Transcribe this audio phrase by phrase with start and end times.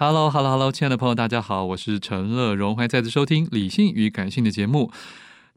[0.00, 4.92] Hello，Hello，Hello，hello, hello, 亲爱的朋友，大家好，我是陈乐融，欢迎再次收听《理性与感性》的节目。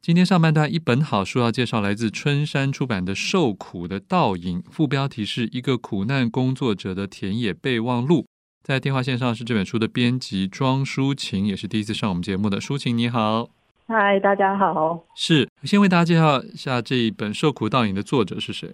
[0.01, 8.25] 今天上半段一本好书要介绍，来自春山出版的《受苦的倒影》，副标题是一个苦难工作者的田野备忘录。
[8.63, 13.47] 在电话线上是这本书的编辑庄淑琴，也是第一次上我们节目的淑琴，你好。
[13.87, 15.03] 嗨，大家好。
[15.13, 18.71] 是，先为大家介绍一下这一本《受苦倒影》的作者是谁？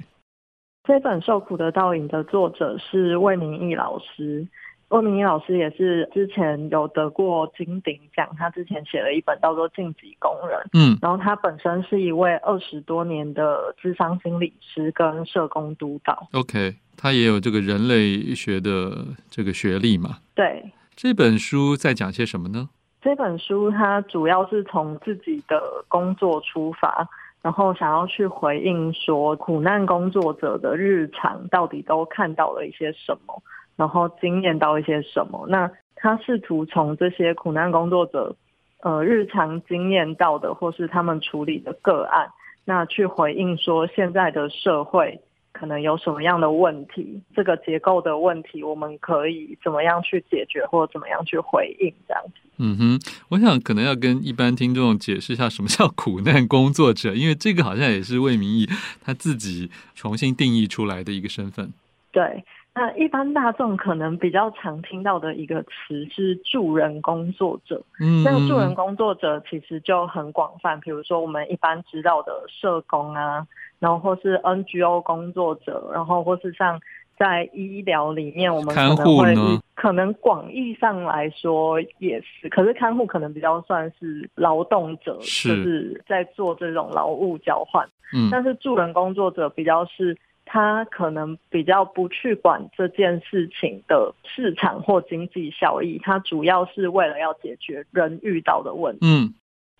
[0.85, 4.47] 这本《受苦的倒影》的作者是魏明义老师。
[4.89, 16.27] 魏明义老师也是之前有得过金鼎奖，他之前写了一本叫做《晋级工人》，嗯，然后他本身是一位二十多年的智商心理师跟社工督导。
[16.31, 20.19] OK，他也有这个人类学的这个学历嘛？
[20.33, 20.71] 对。
[20.95, 22.69] 这本书在讲些什么呢？
[23.01, 27.07] 这本书它主要是从自己的工作出发，
[27.43, 33.43] 然后想要去回应说，苦难工作者的日常到底都看到了一些什么。
[33.77, 35.45] 然后经验到一些什么？
[35.47, 38.35] 那他试图从这些苦难工作者，
[38.81, 42.27] 呃，日常经验到的，或是他们处理的个案，
[42.65, 45.19] 那去回应说现在的社会
[45.51, 47.21] 可能有什么样的问题？
[47.35, 51.93] 这个结构的问题，我们可以怎么样去解决，或怎么样去回应？
[52.07, 52.33] 这样子。
[52.59, 52.99] 嗯哼，
[53.29, 58.67] 我想可能要跟一般听众解释一下什么叫苦难工作者，因为这个好像也是魏明义
[59.03, 61.71] 他自己重新定义出来的一个身份。
[62.11, 62.43] 对。
[62.77, 67.81] 那一般大众可能比较常听到的一个词是助人工作者。
[67.99, 73.47] 嗯，那个助人工作者其实就很广泛，比如说我们一般知道的社工啊，
[73.79, 76.79] 然后或是 NGO 工作者，然后或是像
[77.17, 79.33] 在医疗里面，我们可能会
[79.73, 87.89] 可能广义上来说也是，可是看护可能比较算是劳动者，是就是在做这种劳务交换。
[88.13, 90.15] 嗯，但是助人工作者比较是。
[90.47, 98.99] 他可能比较不去管这件事情的市场或经济效益，他主要是为了要解决人遇到的问题。
[99.01, 99.33] 嗯，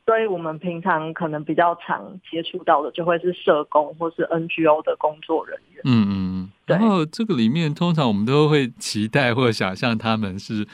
[0.06, 5.82] 所以我们平常可能比较常接触到的，就会是社工或是 NGO 的工作人员。
[5.86, 6.52] 嗯嗯嗯。
[6.66, 10.68] 然后这个里面，通常我们都会期待或想象他们是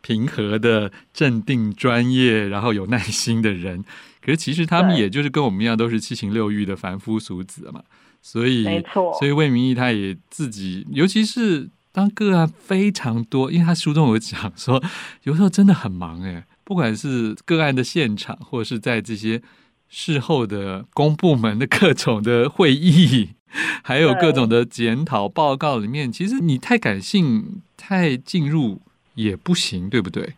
[0.00, 3.84] 平和的、镇定、专业，然后有耐心的人。
[4.24, 7.82] 可是其实他们也就是跟我们一样，都是七情六欲的凡夫俗子嘛。
[8.22, 14.80] 所以，没错，所以魏明义他也自己，尤其是当个案非常多，因为他书中有讲说，
[15.24, 19.42] 有时候真的很忙哎，不管是个案的现场，或者是在这些
[19.88, 23.30] 事后的公部门的各种的会议，
[23.82, 28.80] 还有各种的检讨报告里面，其实你太感性、太进入
[29.16, 30.34] 也不行，对不对？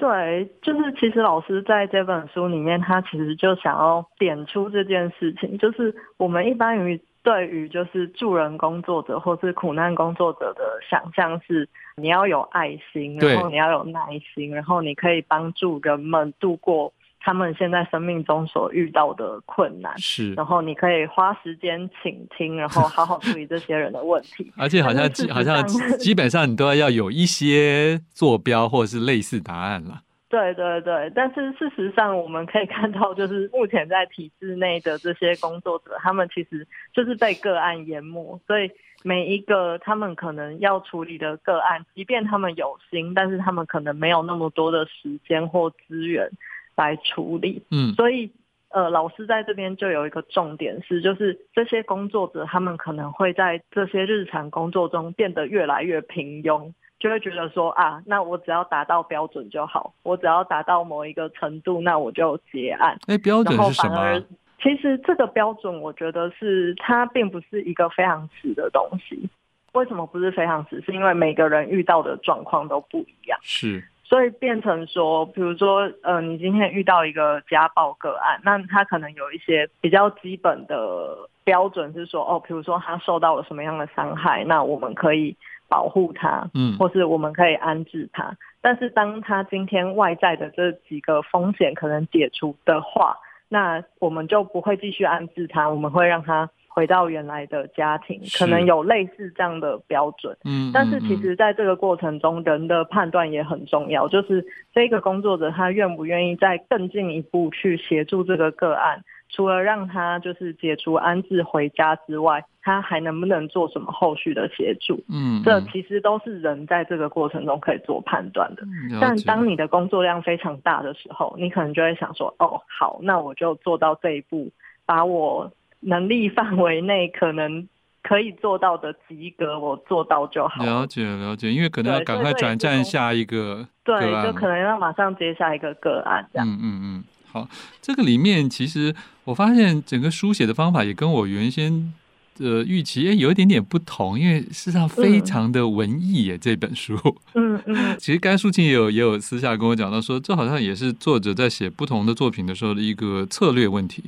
[0.00, 7.00] 对，就是其实老师在这本书里面，他其实就想要点出这件事情，就是我们一般于。
[7.22, 14.00] 对于就是助人工作者或是苦难工作者的想象是，你要有爱心，然后你要有耐
[14.34, 16.90] 心，然后你可以帮助人们度过
[17.20, 24.50] 他们现在生命中所遇到的困难，是，然后你可以花时间倾听，然后好好处理这些人的问题。
[24.56, 25.66] 而且好像好像
[25.98, 30.00] 基本上你都要有一些坐标或者是类似答案了。
[30.30, 36.64] 对对对，但是事实上我们可以看到，就是目前在体制内的这些工作者，他们其实
[36.94, 38.70] 就是被个案淹没，所以
[39.02, 46.30] 每一个他们可能要处理的个案，即便他们有心，但是他们可能没有那么多的时间或资源
[46.80, 47.62] 来处理。
[47.70, 48.30] 嗯，所以
[48.70, 62.96] 呃，老师在这边就有一个重点是，就是这些工作者他们可能会在这些日常工作中变得越来越平庸，就会觉得说啊，那我只要达到标准就好，我只要达到某一个程度，那我就结案。
[63.08, 64.22] 哎，标准是什么？
[64.62, 69.28] 其实这个标准，我觉得是它并不是一个非常死的东西。
[69.72, 70.80] 为什么不是非常死？
[70.82, 73.38] 是因为每个人遇到的状况都不一样。
[73.42, 73.82] 是。
[74.10, 85.36] 所以变成说，比如说，呃，你今天遇到一个家暴个案，那他可能有一些比较基本的标准，是说，哦，比如说他受到了什么样的伤害，那我们可以
[85.68, 88.36] 保护他，嗯，或是我们可以安置他。
[88.60, 93.16] 但是当他今天外在的这几个风险可能解除的话，
[93.48, 96.50] 那我们就不会继续安置他，我们会让他。
[96.72, 100.36] 回到原来的家庭，可能有类似这样的标准。
[100.44, 104.06] 嗯，但是其实在这个过程中，人的判断也很重要。
[104.06, 115.02] 就是这个工作者他愿不愿意再更进一步去协助这个个案，除了让他就是解除安置回家之外，他还能不能做什么后续的协助？
[115.12, 118.62] 嗯，这其实都是人在这个过程中可以做判断的。
[119.00, 124.48] 但当你的工作量非常大的时候，你可能就会想说：哦，好，那我就做到这一步，
[124.86, 125.50] 把我。
[125.80, 127.66] 能力范围内可能
[128.02, 130.64] 可以做到的及格，我做到就好。
[130.64, 133.66] 了解了解，因为可能要赶快转战下一个。
[133.84, 136.48] 对，就可能要马上接下一个个案这样。
[136.48, 137.48] 嗯嗯嗯，好，
[137.82, 138.94] 这个里面其实
[139.24, 141.92] 我发现整个书写的方法也跟我原先
[142.36, 146.94] 的预期诶有一点点不同，因为事实上非常的文艺耶、嗯、这本书。
[147.34, 154.04] 嗯嗯， 其实甘淑清也有也有私下跟我讲到说，这好像也是作者在写不同的作品的时候的一个策略问题。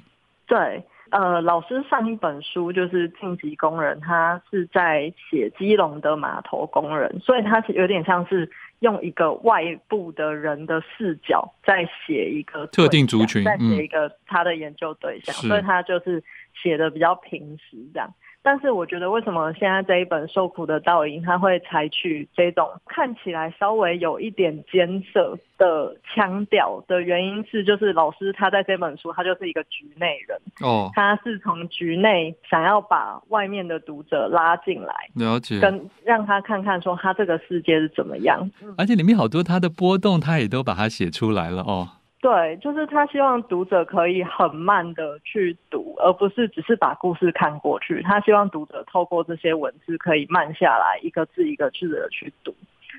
[0.46, 0.84] 对。
[1.12, 16.24] 呃，老师上一本书就是《晋级工人》，他是在写基隆的码头工人，所以他是有点像是用一个外部的人的视角在写一个特定族群，在写一个他的研究对象，嗯、所以他就是
[16.54, 18.10] 写的比较平实这样。
[18.42, 38.50] 但是我觉得，为什么现在这一本《受苦的倒影》它会采取这种看起来稍微有一点艰涩的腔调的原因是，就是老师他在这本书，他就是一个局内人哦，他是从局内想要把外面的读者拉进来，了解，跟让他看看说他这个世界是怎么样。
[38.76, 41.88] 而且里面好多他的波动，他也都把它写出来了哦。
[42.22, 48.00] 对，就是他希望读者可以很慢的去读，而不是只是把故事看过去。
[48.02, 52.54] 他希望读者透过这些文字可以慢下来，一个字一个字的去读。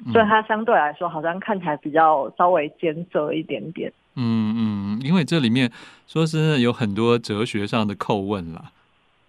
[0.05, 3.89] 嗯、所以他相对来说好像看起来比较稍微艰涩一点点。
[4.17, 5.71] 嗯嗯，因为这里面
[6.05, 8.71] 说真的有很多哲学上的叩问啦。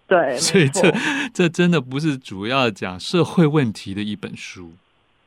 [0.07, 0.91] 对，所以这
[1.33, 4.73] 这真的不是主要讲社会问题的一本书。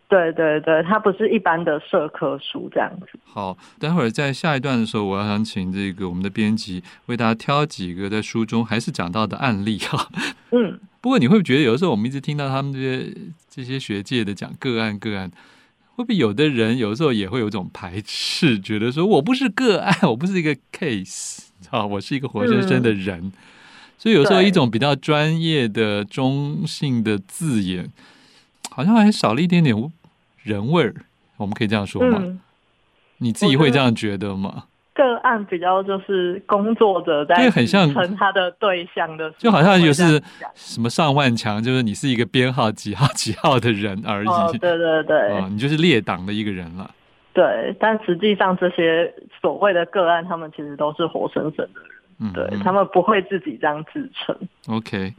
[0.09, 3.07] 对对对，它不是一般的社科书这样子。
[3.25, 10.09] 好，待会儿在下一段的时候，我要想请这个我们的编辑为大家挑几个在书中还是讲到的案例哈。
[10.51, 13.15] 嗯， 不过你会不会觉得有的时候我们一直听到他们这些
[13.51, 15.31] 这些学界的讲个案个案，
[15.95, 23.21] 会不会有的人有的时候也会有种排斥，觉得说我不是个案，我不是一个 case 啊，我是一个活生生的人。
[23.25, 23.33] 嗯，
[23.99, 27.91] 所以有时候一种比较专业的中性的字眼，
[28.71, 29.77] 好像还少了一点点。
[30.49, 30.95] 人味儿，
[31.37, 32.19] 我们可以这样说吗？
[32.21, 32.41] 嗯、
[33.19, 34.65] 你自己会这样觉得吗？
[34.95, 40.21] 个案比较就是工作者在对，很像成他的对象的，就好像就是
[40.55, 44.27] 什么上万强，就是你是一个编号几号几号的人而已。
[44.27, 46.91] 哦、对对对、 哦，你就是列党的一个人了。
[47.33, 51.91] 对，但实际上这些所谓的个案，他们其实都是活生生的人。
[52.19, 54.37] 嗯，对他们不会自己这样自称。
[54.67, 55.15] OK。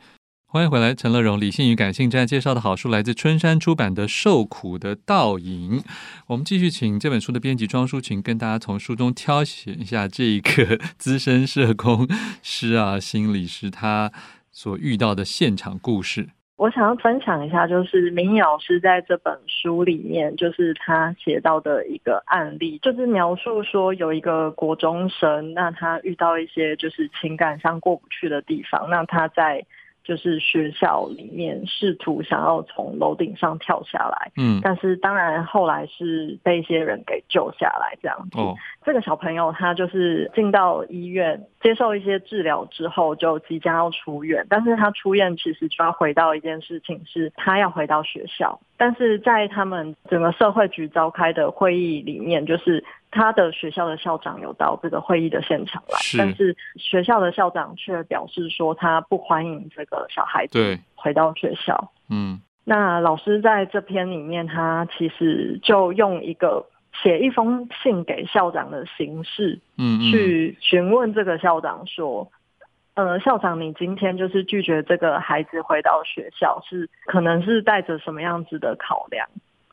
[0.51, 1.39] 欢迎回来，陈乐融。
[1.39, 5.79] 理性与感性正在介绍的好书来自春山出版的《受苦的倒影》。
[6.25, 12.08] 我们继续请这本书的编辑庄淑琴跟大家从书中挑选一下这一个资深社工
[12.41, 14.12] 师啊、心理师他
[14.51, 16.29] 所遇到的现场故事。
[16.56, 29.63] 我想要分享一下，就是明仪老师在这本书里面，就是他写到的一个案例，就是描述说有一个国中生，那他遇到一些就是情感上过不去的地方，那他在。
[30.03, 38.39] 就是学校里面试图想要从楼顶上跳下来，嗯，但是当然后来是被一些人给救下来这样子。
[38.39, 52.83] 哦，这个小朋友他就是进到医院接受一些治疗之后，就即将要出院，但是他出院其实就要回到一件事情，是他要回到学校，但是在他们整个社会局召开的会议里面，就是。
[53.12, 61.91] 他的学校的校长有到这个会议的现场来，是，但是学校的校长却表示说他不欢迎这个小孩子回到学校。
[62.12, 66.63] 嗯，那老师在这篇里面，他其实就用一个
[67.01, 72.31] 写一封信给校长的形式，嗯，去询问这个校长说，
[73.00, 79.25] 呃，校长，你今天就是拒绝这个孩子回到学校，是可能是带着什么样子的考量？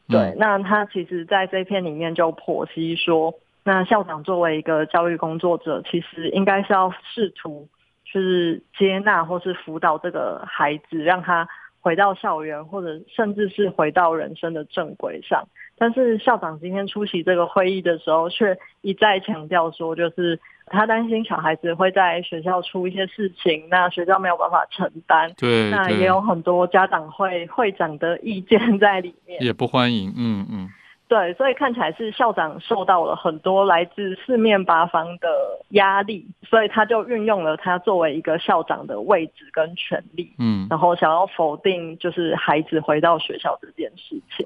[0.08, 7.68] 对，嗯、那他其实在这篇里面就剖析说，那校长作为一个教育工作者，其实应该是要试图
[8.04, 11.48] 就是接纳或是辅导这个孩子，让他
[11.80, 15.48] 回到校园，或者甚至是回到人生的正轨上。
[15.78, 25.32] 但是校长今天出席这个会议的时候，却一再强调说，就是他担心小孩子会在学校出一些事情，那学校没有办法承担。
[25.36, 30.12] 对，那也有很多家长会会长的意见在里面，也不欢迎。
[30.16, 30.68] 嗯嗯。
[31.08, 35.28] 对，所以看起来是校长受到了很多来自四面八方的
[35.68, 44.44] 压力，所以他就运用了他作为一个校长的位置跟权力，嗯，然后想要否定就是孩子回到学校这件事情。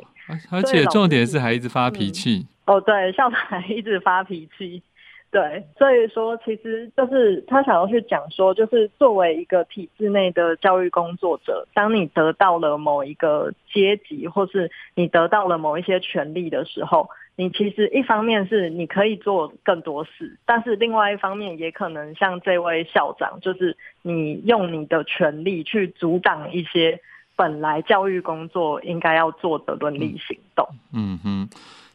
[0.51, 2.47] 而且重点是还一直发脾气。
[2.67, 2.77] 嗯。
[2.77, 4.83] 哦，对， 校长还一直发脾气。
[5.33, 26.99] 对，所以说其实就是他想要去讲说，就是作为一个体制内的教育工作者，当你得到了某一个阶级，或是你得到了某一些权利的时候，你其实一方面是你可以做更多事，但是另外一方面也可能像这位校长，就是你用你的权利去阻挡一些
[27.40, 30.68] 本来教育工作应该要做的伦理行动。
[30.92, 31.49] 嗯，嗯哼。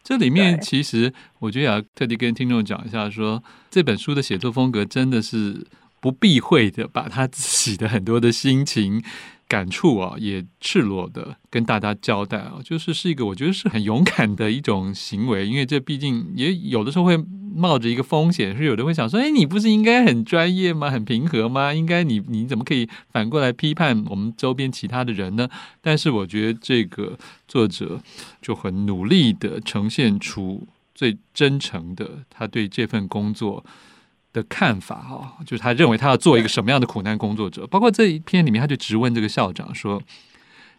[0.04, 5.68] 这里面其实，我觉得也要特地跟听众讲一下说，说这本书的写作风格真的是
[6.00, 9.04] 不避讳的，把他自己的很多的心情。
[9.48, 17.16] 感触啊，也赤裸的跟大家交代啊，就是是一个我觉得是很勇敢的一种行为，因为这毕竟也有的时候会
[17.56, 20.90] 冒着一个风险，是有的会想说，哎，你不是应该很专业吗？
[20.90, 21.74] 很平和吗？
[21.74, 25.48] 应该你你怎么可以反过来批判我们周边其他的人呢？
[25.82, 28.02] 但是我觉得这个作者
[28.42, 33.64] 就很努力的呈现出最真诚的他对这份工作。
[34.36, 40.04] 的看法哈，就是他认为他要做一个什么样的苦难工作者，包括这一篇里面，他就直问这个校长说：“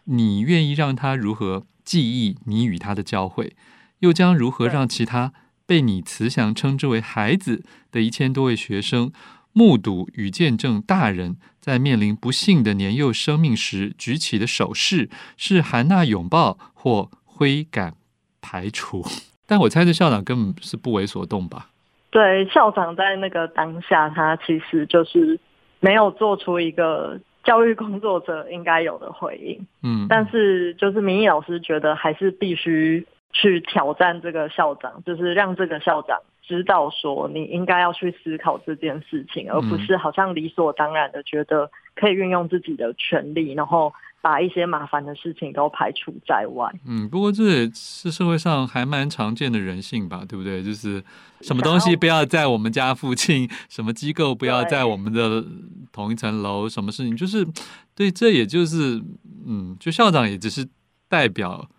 [0.05, 3.55] 你愿意让他如何记忆你与他的交汇，
[4.01, 5.33] 又将如何让其他
[5.65, 9.11] 被你慈祥称之为孩子的一千多位学生，
[9.53, 17.95] 目睹与见证大人在面临不幸的年幼生命时举起的手势，是含纳拥抱或挥杆
[18.39, 19.03] 排除？”
[19.49, 21.71] 但我猜这校长根本是不为所动吧。
[22.09, 25.39] 对，校长在那个当下，他其实就是
[25.79, 29.67] 没有做出一个教育工作者应该有的回应。
[29.83, 43.91] 嗯，但是就是明义老师觉得还是必须去挑战这个校长，就是让这个校长知道说，你应该要去思考这件事情，而不是好像理所当然的觉得可以运用自己的权利，然后。
[44.19, 46.69] 把一些麻烦的事情都排除在外。
[46.85, 50.61] 嗯，不过这也是社会上还蛮常见的人性吧，对不对？
[50.61, 51.01] 就是
[51.39, 55.45] 什么东西不要在我们家附近，什么机构不要在我们的
[55.93, 57.47] 同一层楼，什么事情就是
[57.95, 59.01] 对，这也就是
[59.45, 60.67] 嗯，就校长也只是
[61.07, 61.69] 代表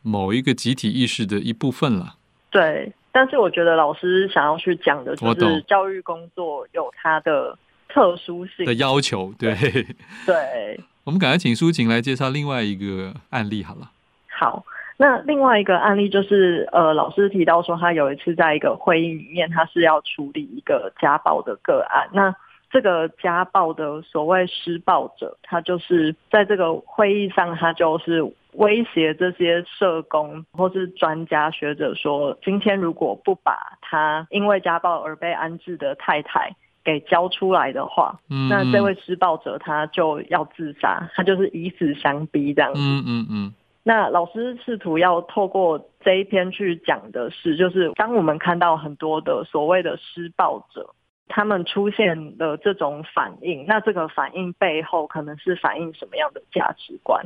[0.00, 2.14] 某一个集体意识的一部分了。
[2.48, 7.58] 对，但是我觉得老师想要去讲的就是教育工作有它的
[7.88, 9.82] 特殊性的要求，对对。
[10.26, 13.90] 对我们赶快请舒晴来介绍另外一个案例好了。
[14.28, 14.62] 好，
[14.98, 22.06] 那另外一个案例就是，呃，老师提到说，他有一次在一个会议里面，他是要处理一个家暴的个案。
[22.12, 22.34] 那
[22.70, 36.54] 这个家暴的所谓施暴者，他就是在这个会议上，他就是威胁这些社工或是专家学者说，今天如果不把他因为家暴而被安置的太太。
[36.88, 42.80] 给交出来的话，嗯，那这位施暴者他就要自杀，他就是以死相逼这样子。
[42.80, 43.52] 嗯嗯嗯。
[43.82, 50.94] 那老师试图要透过这一篇去讲的是，就是当我们看到很多的所谓的施暴者，
[51.28, 57.22] 他们出现的这种反应，那这个反应背后可能是反映什么样的价值观？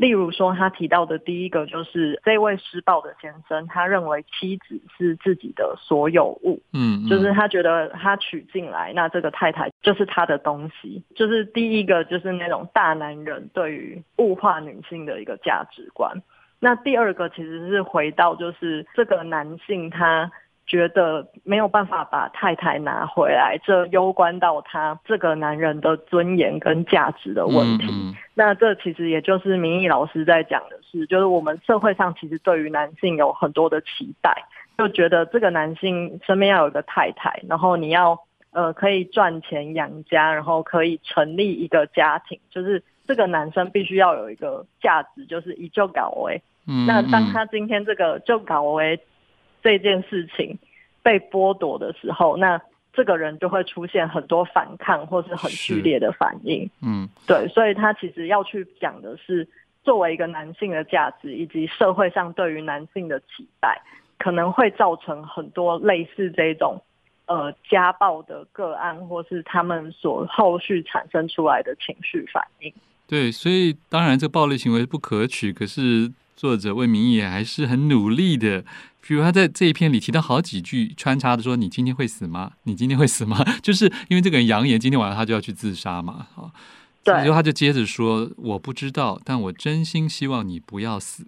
[0.00, 16.22] 例如说，他提到的第一个就是这位施暴的先生，他认为妻子是自己的所有物，嗯，就是他觉得他娶进来，那这个太太就是他的东西，就是第一个就是那种大男人对于物化女性的一个价值观。
[16.58, 20.32] 那第二个其实是回到就是这个男性他。
[20.70, 27.88] 觉得没有办法把太太拿回来，这攸关到他这个男人的尊严跟价值的问题。
[27.90, 28.16] 嗯嗯。
[28.34, 34.44] 那这其实也就是明义老师在讲的是，就是我们社会上其实对于男性有很多的期待，
[34.78, 38.16] 就觉得这个男性身边要有一个太太，然后你要
[38.52, 46.40] 呃可以赚钱养家，然后可以成立一个家庭，就是这个男生必须要有一个价值，就是以就搞为。
[46.68, 46.86] 嗯嗯。
[46.86, 49.00] 那当他今天这个就搞为。
[49.62, 50.58] 这件事情
[51.02, 52.60] 被剥夺的时候，那
[52.92, 56.68] 这个人就会出现很多反抗或是很剧烈的反应。
[56.82, 59.46] 嗯，对，所以他其实要去讲的是
[59.84, 63.80] 作为一个男性的价值，以及社会上对于男性的期待，
[64.18, 66.82] 可能会造成很多类似这种
[67.26, 72.72] 呃家暴的个案，或是他们所后续产生出来的情绪反应。
[73.06, 78.64] 对，所以当然这暴力行为不可取，可是作者魏明也还是很努力的。
[79.00, 82.52] 比如他在这一篇里提到好几句穿插的说：“你今天会死吗？
[82.64, 86.52] 你今天会死吗？” 就是因为这个人扬言今天晚上他就要去自杀嘛，啊，
[87.02, 91.26] 对，所以他就接着说：“我不知道，但我真心希望你不要死。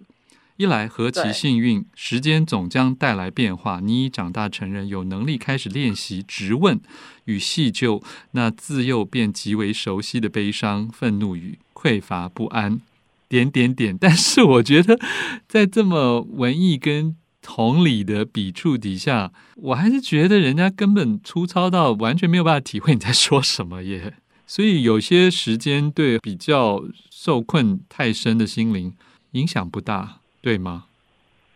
[0.58, 3.80] 一来何其幸运，时间总将带来变化。
[3.80, 6.78] 你已长大成人，有能力开始练习直问
[7.24, 8.02] 与细究
[8.32, 12.80] 那自幼便极为熟悉的悲伤、愤怒与。”匮乏不安，
[13.28, 13.96] 点点点。
[13.98, 15.00] 但是我觉得，
[15.48, 24.14] 在这么文艺跟同理的笔触底下，我还是觉得人家根本粗糙到完全没有办法体会你在说什么耶。
[24.46, 28.94] 所以有些时间对比较受困太深的心灵
[29.32, 30.84] 影响不大，对吗？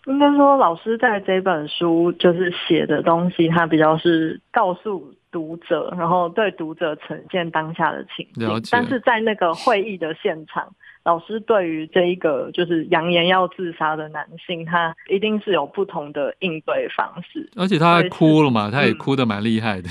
[0.07, 5.15] 应该说，老师在这本书就是写的东西，他比较是告诉。
[5.33, 10.73] 读者，然后对读者呈现当下的情境，但是在那个会议的现场，
[11.07, 17.49] 老师对于这一个就是扬言要自杀的男性，他一定是有不同的应对方式。
[17.55, 19.89] 而且他还哭了嘛，他也哭得蛮厉害的。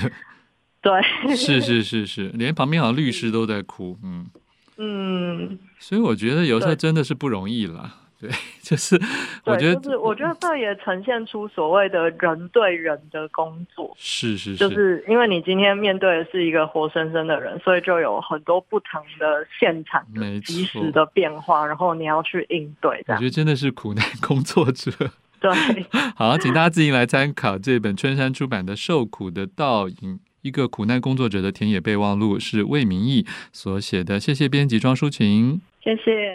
[0.82, 0.92] 对，
[1.34, 4.26] 是是是是，连旁边好像律师都在哭，嗯
[4.76, 7.90] 嗯，所以我觉得有时候真的是不容易了。
[8.20, 8.30] 对，
[8.62, 8.98] 就是
[9.44, 23.04] 我觉得，就是我觉得这也呈现出所谓的人对人的工作，是是是，就是因为你今天面对的是一个活生生的人，所以就有很多不同的现场的及时的变化，然后你要去应对。
[23.08, 24.90] 我觉得真的是苦难工作者。
[25.38, 25.52] 对，
[26.16, 34.18] 好，请大家自行来参考这本春山出版的《受苦的倒影》，一个苦难工作者的田野备忘录，是魏明义所写的。
[34.18, 36.34] 谢谢编辑庄淑琴，谢谢。